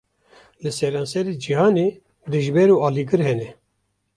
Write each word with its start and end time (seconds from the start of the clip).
Li 0.63 0.71
seranserê 0.77 1.33
cîhanê, 1.43 1.87
dijber 2.31 2.69
û 2.75 2.77
alîgir 2.87 3.21
hene 3.27 3.49